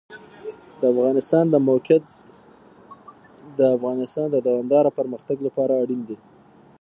[0.79, 2.03] د افغانستان د موقعیت
[3.59, 6.17] د افغانستان د دوامداره پرمختګ لپاره اړین دي.